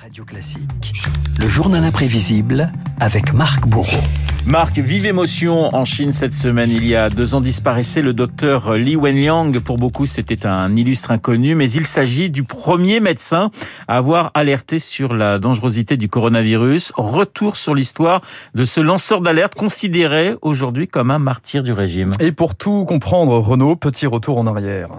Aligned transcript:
Radio 0.00 0.24
Classique, 0.24 0.92
le 1.40 1.48
journal 1.48 1.82
imprévisible 1.82 2.70
avec 3.00 3.32
Marc 3.32 3.66
Bourreau. 3.66 3.98
Marc, 4.46 4.78
vive 4.78 5.06
émotion 5.06 5.74
en 5.74 5.84
Chine 5.84 6.12
cette 6.12 6.34
semaine. 6.34 6.70
Il 6.70 6.86
y 6.86 6.94
a 6.94 7.10
deux 7.10 7.34
ans 7.34 7.40
disparaissait 7.40 8.00
le 8.00 8.12
docteur 8.12 8.74
Li 8.74 8.94
Wenliang. 8.94 9.58
Pour 9.58 9.76
beaucoup, 9.76 10.06
c'était 10.06 10.46
un 10.46 10.76
illustre 10.76 11.10
inconnu, 11.10 11.56
mais 11.56 11.68
il 11.70 11.84
s'agit 11.84 12.30
du 12.30 12.44
premier 12.44 13.00
médecin 13.00 13.50
à 13.88 13.96
avoir 13.96 14.30
alerté 14.34 14.78
sur 14.78 15.14
la 15.14 15.40
dangerosité 15.40 15.96
du 15.96 16.08
coronavirus. 16.08 16.92
Retour 16.96 17.56
sur 17.56 17.74
l'histoire 17.74 18.20
de 18.54 18.64
ce 18.64 18.80
lanceur 18.80 19.20
d'alerte 19.20 19.56
considéré 19.56 20.36
aujourd'hui 20.42 20.86
comme 20.86 21.10
un 21.10 21.18
martyr 21.18 21.64
du 21.64 21.72
régime. 21.72 22.12
Et 22.20 22.30
pour 22.30 22.54
tout 22.54 22.84
comprendre, 22.84 23.36
Renault, 23.38 23.74
petit 23.74 24.06
retour 24.06 24.38
en 24.38 24.46
arrière. 24.46 24.90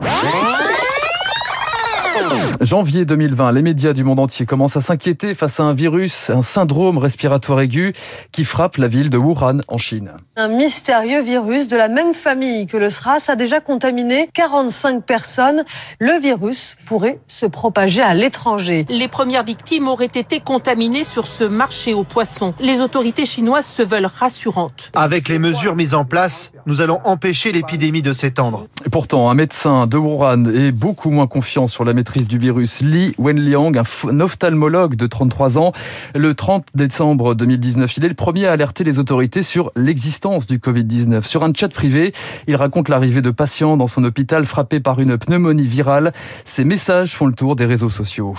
Janvier 2.62 3.06
2020, 3.06 3.52
les 3.54 3.62
médias 3.62 3.94
du 3.94 4.04
monde 4.04 4.20
entier 4.20 4.46
commencent 4.46 4.78
à 4.78 4.82
s'inquiéter 4.82 5.34
face 5.34 5.60
à 5.60 5.64
un 5.64 5.74
virus, 5.74 6.30
un 6.30 6.42
syndrome 6.42 6.98
respiratoire 6.98 7.62
aigu 7.62 7.94
qui 8.32 8.46
frappe 8.46 8.78
la 8.78 8.88
ville 8.88 9.10
de 9.10 9.18
Wuhan 9.18 9.60
en 9.68 9.78
Chine. 9.78 10.12
Un 10.36 10.50
mystérieux 10.50 11.22
virus 11.22 11.68
de 11.68 11.78
la 11.78 11.88
même 11.88 12.14
famille 12.14 12.68
que 12.68 12.78
le 12.78 12.90
SRAS 12.90 13.30
a 13.30 13.36
déjà 13.36 13.60
contaminé 13.60 14.30
45 14.34 15.04
personnes. 15.04 15.64
Le 16.00 16.20
virus 16.20 16.78
pourrait 16.86 17.20
se 17.28 17.46
propager 17.46 18.02
à 18.02 18.14
l'étranger. 18.14 18.86
Les 18.90 19.08
premières 19.08 19.44
victimes 19.44 19.88
auraient 19.88 20.06
été 20.06 20.40
contaminées 20.40 21.04
sur 21.04 21.28
ce 21.28 21.44
marché 21.44 21.94
aux 21.94 22.04
poissons. 22.04 22.54
Les 22.60 22.82
autorités 22.82 23.26
chinoises 23.26 23.68
se 23.68 23.84
veulent 23.84 24.10
rassurantes. 24.20 24.92
Avec 24.96 25.30
les 25.30 25.40
mesures 25.40 25.76
mises 25.76 25.94
en 25.94 26.06
place, 26.06 26.52
nous 26.66 26.82
allons 26.82 27.00
empêcher 27.06 27.52
l'épidémie 27.52 28.02
de 28.02 28.14
s'étendre. 28.14 28.68
Et 28.86 28.90
pourtant, 28.90 29.30
un 29.30 29.34
médecin 29.34 29.88
de 29.88 29.98
Wuhan 29.98 30.46
est 30.46 30.72
beaucoup 30.72 31.10
moins 31.10 31.28
confiant 31.28 31.68
sur 31.68 31.84
la 31.86 31.94
maîtrise 31.94 32.19
du 32.28 32.38
virus. 32.38 32.82
Li 32.82 33.14
Wenliang, 33.18 33.78
un 33.78 34.20
ophtalmologue 34.20 34.96
de 34.96 35.08
33 35.08 35.58
ans, 35.58 35.72
le 36.16 36.34
30 36.34 36.68
décembre 36.76 37.36
2019, 37.36 37.98
il 37.98 38.06
est 38.06 38.10
le 38.10 38.14
premier 38.14 38.48
à 38.48 38.54
alerter 38.54 38.84
les 38.84 39.00
autorités 39.00 39.44
sur 39.44 39.72
l'existence 39.76 40.46
du 40.46 40.58
Covid-19. 40.58 41.24
Sur 41.24 41.44
un 41.44 41.52
chat 41.54 41.70
privé, 41.70 42.14
il 42.48 42.56
raconte 42.56 42.90
l'arrivée 42.90 43.22
de 43.22 43.32
patients 43.32 43.78
dans 43.78 43.88
son 43.88 44.04
hôpital 44.04 44.46
frappés 44.46 44.80
par 44.80 45.00
une 45.00 45.18
pneumonie 45.18 45.68
virale. 45.68 46.12
Ces 46.46 46.66
messages 46.66 47.16
font 47.16 47.28
le 47.28 47.34
tour 47.34 47.56
des 47.56 47.66
réseaux 47.66 47.90
sociaux. 47.90 48.36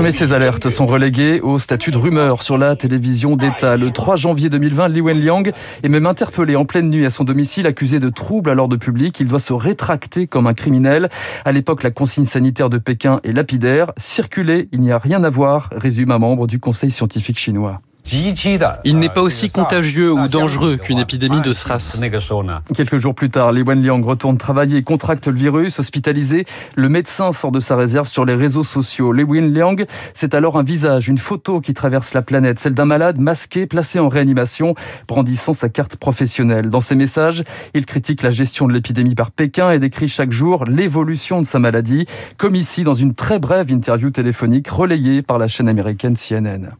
Mais 0.00 0.12
ces 0.12 0.32
alertes 0.32 0.70
sont 0.70 0.86
reléguées 0.86 1.40
au 1.40 1.58
statut 1.58 1.90
de 1.90 1.96
rumeur 1.96 2.44
sur 2.44 2.56
la 2.56 2.76
télévision 2.76 3.34
d'État. 3.34 3.76
Le 3.76 3.90
3 3.90 4.14
janvier 4.14 4.48
2020, 4.48 4.86
Li 4.90 5.00
Wenliang 5.00 5.50
est 5.82 5.88
même 5.88 6.06
interpellé 6.06 6.54
en 6.54 6.66
pleine 6.66 6.88
nuit 6.88 7.04
à 7.04 7.10
son 7.10 7.24
domicile, 7.24 7.66
accusé 7.66 7.98
de 7.98 8.10
troubles 8.10 8.50
à 8.50 8.54
l'ordre 8.54 8.76
public. 8.76 9.18
Il 9.18 9.26
doit 9.26 9.40
se 9.40 9.52
rétracter 9.52 10.28
comme 10.28 10.46
un 10.46 10.54
criminel. 10.54 11.08
À 11.44 11.50
l'époque, 11.50 11.82
la 11.82 11.90
consigne 11.90 12.26
sanitaire 12.26 12.70
de 12.70 12.78
Pékin 12.78 13.18
est 13.24 13.32
lapidaire. 13.32 13.88
Circuler, 13.96 14.68
il 14.70 14.80
n'y 14.82 14.92
a 14.92 14.98
rien 14.98 15.24
à 15.24 15.30
voir, 15.30 15.70
résume 15.72 16.12
un 16.12 16.20
membre 16.20 16.46
du 16.46 16.60
Conseil 16.60 16.92
scientifique 16.92 17.40
chinois. 17.40 17.80
Il 18.84 18.98
n'est 18.98 19.08
pas 19.08 19.20
aussi 19.20 19.50
contagieux 19.50 20.12
ou 20.12 20.28
dangereux 20.28 20.76
qu'une 20.76 21.00
épidémie 21.00 21.40
de 21.40 21.52
SRAS. 21.52 21.98
Quelques 22.72 22.98
jours 22.98 23.16
plus 23.16 23.30
tard, 23.30 23.50
Li 23.50 23.62
Wenliang 23.62 24.04
retourne 24.04 24.38
travailler 24.38 24.78
et 24.78 24.82
contracte 24.84 25.26
le 25.26 25.34
virus. 25.34 25.80
Hospitalisé, 25.80 26.44
le 26.76 26.88
médecin 26.88 27.32
sort 27.32 27.50
de 27.50 27.58
sa 27.58 27.74
réserve 27.74 28.06
sur 28.06 28.24
les 28.24 28.36
réseaux 28.36 28.62
sociaux. 28.62 29.12
Li 29.12 29.24
Wenliang, 29.24 29.86
c'est 30.14 30.34
alors 30.34 30.56
un 30.56 30.62
visage, 30.62 31.08
une 31.08 31.18
photo 31.18 31.60
qui 31.60 31.74
traverse 31.74 32.14
la 32.14 32.22
planète, 32.22 32.60
celle 32.60 32.74
d'un 32.74 32.84
malade 32.84 33.18
masqué, 33.18 33.66
placé 33.66 33.98
en 33.98 34.08
réanimation, 34.08 34.76
brandissant 35.08 35.52
sa 35.52 35.68
carte 35.68 35.96
professionnelle. 35.96 36.70
Dans 36.70 36.80
ses 36.80 36.94
messages, 36.94 37.42
il 37.74 37.86
critique 37.86 38.22
la 38.22 38.30
gestion 38.30 38.68
de 38.68 38.72
l'épidémie 38.72 39.16
par 39.16 39.32
Pékin 39.32 39.72
et 39.72 39.80
décrit 39.80 40.08
chaque 40.08 40.30
jour 40.30 40.64
l'évolution 40.66 41.42
de 41.42 41.46
sa 41.46 41.58
maladie, 41.58 42.06
comme 42.36 42.54
ici 42.54 42.84
dans 42.84 42.94
une 42.94 43.14
très 43.14 43.40
brève 43.40 43.72
interview 43.72 44.10
téléphonique 44.10 44.68
relayée 44.68 45.22
par 45.22 45.38
la 45.38 45.48
chaîne 45.48 45.68
américaine 45.68 46.14
CNN. 46.16 46.76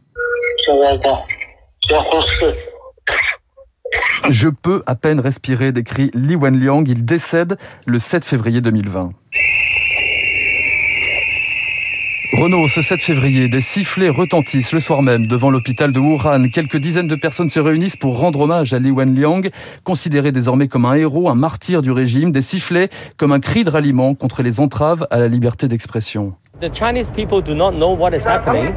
Je 4.29 4.49
peux 4.49 4.83
à 4.85 4.95
peine 4.95 5.19
respirer, 5.19 5.71
décrit 5.71 6.11
Li 6.13 6.35
Wenliang. 6.35 6.83
Il 6.87 7.05
décède 7.05 7.57
le 7.85 7.99
7 7.99 8.25
février 8.25 8.61
2020. 8.61 9.11
Renault, 12.33 12.67
ce 12.67 12.81
7 12.81 12.99
février, 12.99 13.47
des 13.47 13.61
sifflets 13.61 14.09
retentissent 14.09 14.73
le 14.73 14.81
soir 14.81 15.01
même 15.01 15.27
devant 15.27 15.49
l'hôpital 15.49 15.93
de 15.93 15.99
Wuhan. 15.99 16.49
Quelques 16.53 16.77
dizaines 16.77 17.07
de 17.07 17.15
personnes 17.15 17.49
se 17.49 17.59
réunissent 17.59 17.95
pour 17.95 18.19
rendre 18.19 18.41
hommage 18.41 18.73
à 18.73 18.79
Li 18.79 18.91
Wenliang, 18.91 19.49
considéré 19.85 20.33
désormais 20.33 20.67
comme 20.67 20.85
un 20.85 20.93
héros, 20.93 21.29
un 21.29 21.35
martyr 21.35 21.81
du 21.81 21.91
régime. 21.91 22.33
Des 22.33 22.41
sifflets 22.41 22.89
comme 23.15 23.31
un 23.31 23.39
cri 23.39 23.63
de 23.63 23.69
ralliement 23.69 24.13
contre 24.13 24.43
les 24.43 24.59
entraves 24.59 25.07
à 25.09 25.19
la 25.19 25.29
liberté 25.29 25.69
d'expression. 25.69 26.35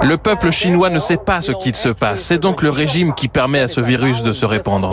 Le 0.02 0.16
peuple 0.16 0.50
chinois 0.50 0.90
ne 0.90 0.98
sait 0.98 1.16
pas 1.16 1.40
ce 1.40 1.52
qu'il 1.52 1.74
se 1.74 1.88
passe. 1.88 2.20
C'est 2.22 2.38
donc 2.38 2.62
le 2.62 2.70
régime 2.70 3.14
qui 3.14 3.28
permet 3.28 3.60
à 3.60 3.68
ce 3.68 3.80
virus 3.80 4.22
de 4.22 4.32
se 4.32 4.44
répandre. 4.44 4.88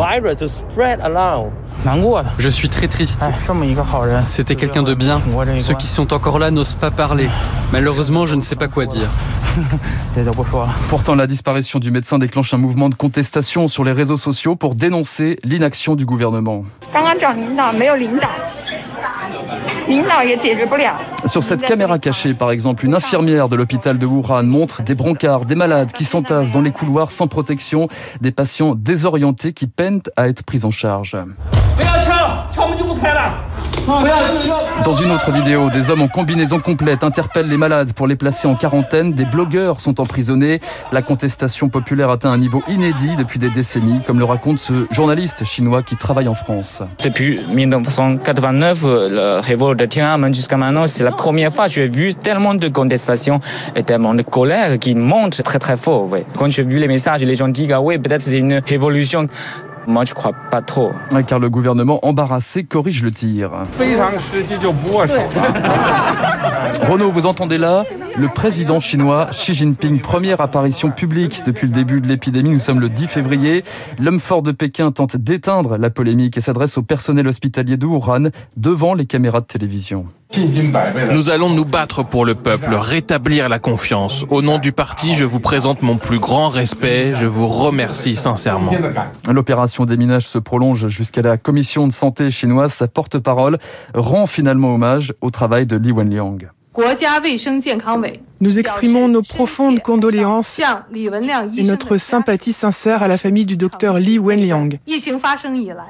Je 2.39 2.49
suis 2.49 2.69
très 2.69 2.87
triste. 2.87 3.21
C'était 4.27 4.55
quelqu'un 4.55 4.83
de 4.83 4.93
bien. 4.93 5.21
Ceux 5.59 5.73
qui 5.73 5.87
sont 5.87 6.13
encore 6.13 6.39
là 6.39 6.49
n'osent 6.51 6.75
pas 6.75 6.91
parler. 6.91 7.29
Malheureusement, 7.73 8.25
je 8.25 8.35
ne 8.35 8.41
sais 8.41 8.55
pas 8.55 8.67
quoi 8.67 8.85
dire. 8.85 9.09
Pourtant, 10.89 11.15
la 11.15 11.27
disparition 11.27 11.79
du 11.79 11.91
médecin 11.91 12.19
déclenche 12.19 12.53
un 12.53 12.57
mouvement 12.57 12.89
de 12.89 12.95
contestation 12.95 13.67
sur 13.67 13.83
les 13.83 13.91
réseaux 13.91 14.17
sociaux 14.17 14.55
pour 14.55 14.75
dénoncer 14.75 15.39
l'inaction 15.43 15.95
du 15.95 16.05
gouvernement. 16.05 16.63
Sur 21.25 21.43
cette 21.43 21.61
caméra 21.61 21.97
cachée, 21.97 22.33
par 22.33 22.51
exemple, 22.51 22.85
une 22.85 22.93
infirmière 22.93 23.47
de 23.47 23.55
l'hôpital 23.55 23.97
de 23.97 24.05
Wuhan 24.05 24.43
montre 24.43 24.81
des 24.81 24.95
brancards, 24.95 25.45
des 25.45 25.55
malades 25.55 25.91
qui 25.91 26.05
s'entassent 26.05 26.51
dans 26.51 26.61
les 26.61 26.71
couloirs 26.71 27.11
sans 27.11 27.27
protection, 27.27 27.87
des 28.21 28.31
patients 28.31 28.75
désorientés 28.75 29.53
qui 29.53 29.67
peinent 29.67 30.01
à 30.15 30.27
être 30.27 30.43
pris 30.43 30.65
en 30.65 30.71
charge. 30.71 31.17
Dans 33.87 34.97
une 34.97 35.11
autre 35.11 35.31
vidéo, 35.31 35.69
des 35.69 35.89
hommes 35.89 36.01
en 36.01 36.09
combinaison 36.09 36.59
complète 36.59 37.05
interpellent 37.05 37.47
les 37.47 37.55
malades 37.55 37.93
pour 37.93 38.05
les 38.05 38.17
placer 38.17 38.45
en 38.45 38.55
quarantaine. 38.55 39.13
Des 39.13 39.23
blogueurs 39.23 39.79
sont 39.79 40.01
emprisonnés. 40.01 40.59
La 40.91 41.01
contestation 41.01 41.69
populaire 41.69 42.09
atteint 42.09 42.29
un 42.29 42.37
niveau 42.37 42.61
inédit 42.67 43.15
depuis 43.15 43.39
des 43.39 43.49
décennies, 43.49 44.01
comme 44.05 44.19
le 44.19 44.25
raconte 44.25 44.59
ce 44.59 44.87
journaliste 44.91 45.45
chinois 45.45 45.83
qui 45.83 45.95
travaille 45.95 46.27
en 46.27 46.33
France. 46.33 46.81
Depuis 47.01 47.39
1989, 47.49 48.83
le 48.83 49.39
révolte 49.39 49.79
de 49.79 49.85
Tiananmen 49.85 50.33
jusqu'à 50.33 50.57
maintenant, 50.57 50.85
c'est 50.85 51.05
la 51.05 51.13
première 51.13 51.53
fois 51.53 51.67
que 51.67 51.71
j'ai 51.71 51.87
vu 51.87 52.13
tellement 52.13 52.55
de 52.55 52.67
contestations 52.67 53.39
et 53.73 53.83
tellement 53.83 54.13
de 54.15 54.21
colère 54.21 54.77
qui 54.79 54.95
monte 54.95 55.41
très 55.43 55.59
très 55.59 55.77
fort. 55.77 56.09
Quand 56.37 56.49
j'ai 56.49 56.63
vu 56.63 56.79
les 56.79 56.89
messages, 56.89 57.23
les 57.23 57.35
gens 57.35 57.47
disent 57.47 57.71
ah 57.71 57.79
oui, 57.79 57.97
peut-être 57.97 58.21
c'est 58.21 58.37
une 58.37 58.61
révolution. 58.67 59.29
Moi, 59.87 60.03
je 60.03 60.13
crois 60.13 60.33
pas 60.51 60.61
trop. 60.61 60.91
Car 61.27 61.39
le 61.39 61.49
gouvernement 61.49 62.05
embarrassé 62.05 62.65
corrige 62.65 63.03
le 63.03 63.11
tir. 63.11 63.51
Renaud, 66.89 67.09
vous 67.09 67.25
entendez 67.25 67.57
là? 67.57 67.83
Le 68.19 68.27
président 68.27 68.79
chinois 68.79 69.29
Xi 69.31 69.53
Jinping, 69.53 69.99
première 69.99 70.41
apparition 70.41 70.89
publique 70.89 71.43
depuis 71.45 71.67
le 71.67 71.73
début 71.73 72.01
de 72.01 72.07
l'épidémie. 72.07 72.49
Nous 72.49 72.59
sommes 72.59 72.79
le 72.79 72.89
10 72.89 73.07
février. 73.07 73.63
L'homme 73.99 74.19
fort 74.19 74.41
de 74.41 74.51
Pékin 74.51 74.91
tente 74.91 75.17
d'éteindre 75.17 75.77
la 75.77 75.89
polémique 75.89 76.37
et 76.37 76.41
s'adresse 76.41 76.77
au 76.77 76.81
personnel 76.81 77.27
hospitalier 77.27 77.77
de 77.77 77.85
Wuhan 77.85 78.29
devant 78.55 78.95
les 78.95 79.05
caméras 79.05 79.41
de 79.41 79.45
télévision. 79.45 80.07
Nous 81.11 81.29
allons 81.29 81.49
nous 81.49 81.63
battre 81.63 82.03
pour 82.03 82.25
le 82.25 82.35
peuple, 82.35 82.73
rétablir 82.73 83.49
la 83.49 83.59
confiance. 83.59 84.25
Au 84.29 84.41
nom 84.41 84.57
du 84.57 84.71
parti, 84.71 85.13
je 85.13 85.23
vous 85.23 85.39
présente 85.39 85.83
mon 85.83 85.95
plus 85.95 86.19
grand 86.19 86.49
respect. 86.49 87.13
Je 87.15 87.25
vous 87.25 87.47
remercie 87.47 88.15
sincèrement. 88.15 88.71
L'opération 89.29 89.85
déminage 89.85 90.27
se 90.27 90.37
prolonge 90.37 90.87
jusqu'à 90.87 91.21
la 91.21 91.37
commission 91.37 91.87
de 91.87 91.93
santé 91.93 92.29
chinoise. 92.29 92.73
Sa 92.73 92.87
porte-parole 92.87 93.57
rend 93.93 94.25
finalement 94.27 94.73
hommage 94.73 95.13
au 95.21 95.29
travail 95.29 95.65
de 95.65 95.77
Li 95.77 95.91
Wenliang. 95.91 96.49
Nous 98.39 98.59
exprimons 98.59 99.07
nos 99.07 99.21
profondes 99.23 99.81
condoléances 99.81 100.61
et 101.57 101.63
notre 101.63 101.97
sympathie 101.97 102.53
sincère 102.53 103.01
à 103.01 103.07
la 103.07 103.17
famille 103.17 103.45
du 103.45 103.57
docteur 103.57 103.97
Li 103.97 104.19
Wenliang. 104.19 104.77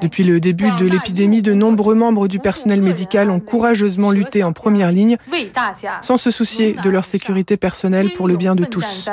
Depuis 0.02 0.24
le 0.24 0.40
début 0.40 0.70
de 0.80 0.86
l'épidémie, 0.86 1.42
de 1.42 1.54
nombreux 1.54 1.96
membres 1.96 2.28
du 2.28 2.40
personnel 2.40 2.82
médical 2.82 3.30
ont 3.30 3.40
courageusement 3.40 4.12
lutté 4.12 4.44
en 4.44 4.54
première 4.54 4.92
ligne 4.92 5.18
sans 6.02 6.18
se 6.18 6.32
soucier 6.32 6.76
de 6.82 6.90
leur 6.90 7.06
sécurité 7.06 7.58
personnelle 7.58 8.12
pour 8.12 8.28
le 8.28 8.38
bien 8.38 8.56
de 8.56 8.66
tous. 8.66 9.10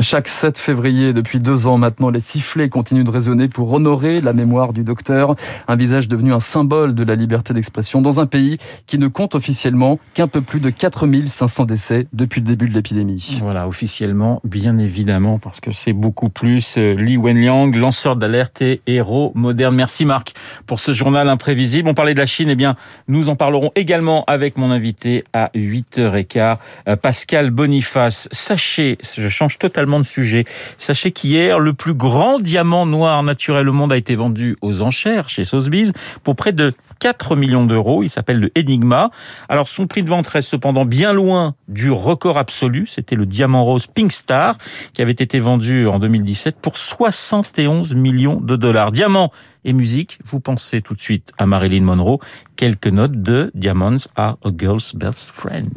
Chaque 0.00 0.26
7 0.26 0.58
février, 0.58 1.12
depuis 1.12 1.38
deux 1.38 1.68
ans 1.68 1.78
maintenant, 1.78 2.10
les 2.10 2.20
sifflets 2.20 2.68
continuent 2.68 3.04
de 3.04 3.10
résonner 3.10 3.46
pour 3.46 3.72
honorer 3.72 4.20
la 4.20 4.32
mémoire 4.32 4.72
du 4.72 4.82
docteur. 4.82 5.36
Un 5.68 5.76
visage 5.76 6.08
devenu 6.08 6.32
un 6.32 6.40
symbole 6.40 6.96
de 6.96 7.04
la 7.04 7.14
liberté 7.14 7.54
d'expression 7.54 8.02
dans 8.02 8.18
un 8.18 8.26
pays 8.26 8.58
qui 8.88 8.98
ne 8.98 9.06
compte 9.06 9.36
officiellement 9.36 10.00
qu'un 10.14 10.26
peu 10.26 10.40
plus 10.40 10.58
de 10.58 10.70
4500 10.70 11.64
décès 11.64 12.06
depuis 12.12 12.40
le 12.40 12.48
début 12.48 12.68
de 12.68 12.74
l'épidémie. 12.74 13.38
Voilà, 13.40 13.68
officiellement, 13.68 14.40
bien 14.42 14.78
évidemment, 14.78 15.38
parce 15.38 15.60
que 15.60 15.70
c'est 15.70 15.92
beaucoup 15.92 16.28
plus. 16.28 16.76
Euh, 16.76 16.94
Li 16.94 17.16
Wenliang, 17.16 17.74
lanceur 17.76 18.16
d'alerte 18.16 18.62
et 18.62 18.82
héros 18.88 19.30
moderne. 19.36 19.76
Merci 19.76 20.06
Marc 20.06 20.34
pour 20.66 20.80
ce 20.80 20.92
journal 20.92 21.28
imprévisible. 21.28 21.88
On 21.88 21.94
parlait 21.94 22.14
de 22.14 22.20
la 22.20 22.26
Chine, 22.26 22.50
eh 22.50 22.54
bien, 22.54 22.76
nous 23.06 23.28
en 23.28 23.36
parlerons 23.36 23.70
également 23.74 24.24
avec 24.26 24.56
mon 24.56 24.70
invité 24.70 25.24
à 25.32 25.50
8h15, 25.54 26.58
euh, 26.88 26.96
Pascal 26.96 27.50
Boniface. 27.50 28.28
Sachez, 28.32 28.98
je 29.02 29.28
change 29.28 29.58
totalement 29.58 29.98
de 29.98 30.04
sujet, 30.04 30.44
sachez 30.76 31.12
qu'hier, 31.12 31.58
le 31.58 31.72
plus 31.72 31.94
grand 31.94 32.38
diamant 32.38 32.86
noir 32.86 33.22
naturel 33.22 33.68
au 33.68 33.72
monde 33.72 33.92
a 33.92 33.96
été 33.96 34.16
vendu 34.16 34.56
aux 34.62 34.82
enchères 34.82 35.28
chez 35.28 35.44
Sotheby's 35.44 35.92
pour 36.22 36.36
près 36.36 36.52
de 36.52 36.72
4 37.00 37.36
millions 37.36 37.64
d'euros. 37.64 38.02
Il 38.02 38.10
s'appelle 38.10 38.40
le 38.40 38.50
Enigma. 38.56 39.10
Alors, 39.48 39.68
son 39.68 39.86
prix 39.86 40.02
de 40.02 40.08
vente 40.08 40.26
reste 40.26 40.48
cependant 40.48 40.84
bien 40.84 41.12
loin 41.12 41.54
du 41.68 41.90
record 41.90 42.38
absolu. 42.38 42.86
C'était 42.86 43.16
le 43.16 43.26
diamant 43.26 43.64
rose 43.64 43.86
Pink 43.86 44.12
Star 44.12 44.56
qui 44.92 45.02
avait 45.02 45.12
été 45.12 45.40
vendu 45.40 45.86
en 45.86 45.98
2017 45.98 46.56
pour 46.60 46.76
71 46.76 47.94
millions 47.94 48.40
de 48.40 48.56
dollars. 48.56 48.92
Diamant 48.92 49.32
et 49.64 49.72
musique, 49.72 50.18
vous 50.24 50.40
pensez 50.40 50.82
tout 50.82 50.94
de 50.94 51.00
suite 51.00 51.32
à 51.38 51.46
Marilyn 51.46 51.82
Monroe. 51.82 52.18
Quelques 52.56 52.88
notes 52.88 53.22
de 53.22 53.50
Diamonds 53.54 54.08
are 54.16 54.36
a 54.44 54.50
girl's 54.50 54.92
best 54.94 55.30
friend. 55.30 55.70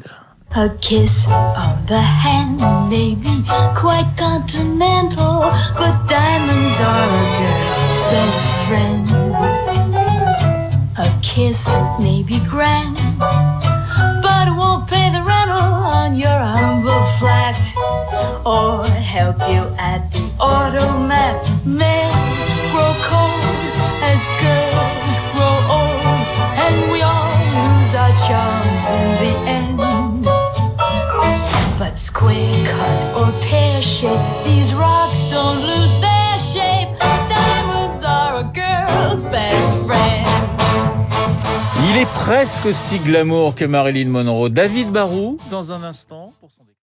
A 0.53 0.67
kiss 0.81 1.27
on 1.29 1.77
the 1.87 1.97
hand 1.97 2.59
may 2.89 3.15
be 3.15 3.41
quite 3.73 4.07
continental, 4.17 5.49
but 5.77 5.95
diamonds 6.07 6.77
are 6.81 7.07
a 7.07 7.25
girl's 7.39 7.99
best 8.11 8.49
friend. 8.67 9.09
A 10.97 11.09
kiss 11.21 11.69
may 11.99 12.21
be 12.21 12.37
grand, 12.49 12.97
but 14.21 14.47
it 14.49 14.55
won't 14.57 14.87
pay 14.87 15.09
the 15.09 15.23
rental 15.23 15.57
on 15.57 16.15
your 16.15 16.37
humble 16.37 17.01
flat 17.17 17.61
or 18.45 18.85
help 18.87 19.39
you 19.47 19.63
at 19.79 20.11
the 20.11 20.29
automat. 20.37 21.39
Men 21.65 22.11
grow 22.73 22.93
cold 23.01 23.30
Il 41.89 41.97
est 41.97 42.13
presque 42.13 42.67
aussi 42.67 42.99
glamour 42.99 43.55
que 43.55 43.65
Marilyn 43.65 44.09
Monroe. 44.09 44.49
David 44.49 44.91
Barou, 44.91 45.37
dans 45.49 45.71
un 45.71 45.83
instant. 45.83 46.20